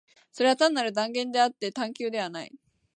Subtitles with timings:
[0.31, 2.51] それは単なる断言であって探求ではない。